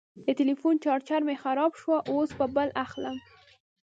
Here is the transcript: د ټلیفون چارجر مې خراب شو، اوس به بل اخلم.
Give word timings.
د 0.25 0.27
ټلیفون 0.39 0.75
چارجر 0.85 1.21
مې 1.27 1.35
خراب 1.43 1.71
شو، 1.81 1.93
اوس 2.11 2.29
به 2.37 2.45
بل 2.55 2.69
اخلم. 2.85 3.17